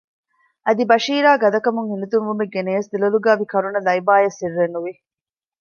އަދި 0.65 0.83
ބަޝީރާ 0.91 1.31
ގަދަކަމުން 1.43 1.89
ހިނިތުންވުމެއް 1.91 2.53
ގެނަޔަސް 2.55 2.89
ދެލޮލުގައިވި 2.91 3.45
ކަރުނަ 3.51 3.79
ލައިބާއަށް 3.87 4.37
ސިއްރެއްނުވި 4.39 4.93